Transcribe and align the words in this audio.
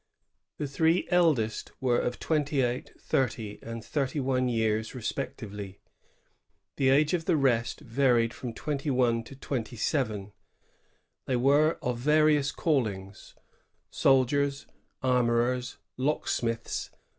The 0.57 0.65
three 0.65 1.07
eldest 1.11 1.73
were 1.79 1.99
of 1.99 2.17
twenty 2.17 2.61
eight, 2.63 2.91
thirty, 2.99 3.59
and 3.61 3.85
thirty 3.85 4.19
one 4.19 4.49
years 4.49 4.95
respectively. 4.95 5.79
The 6.77 6.89
age 6.89 7.13
of 7.13 7.25
the 7.25 7.37
rest 7.37 7.81
varied 7.81 8.33
from 8.33 8.53
twenty 8.55 8.89
one 8.89 9.23
to 9.25 9.35
twenty 9.35 9.75
seven. 9.75 10.33
They 11.27 11.35
were 11.35 11.77
of 11.83 11.99
various 11.99 12.51
callings,— 12.51 13.35
soldiers, 13.91 14.65
armorers, 15.03 15.77
locksmiths, 15.97 16.87
VOL. 16.89 16.99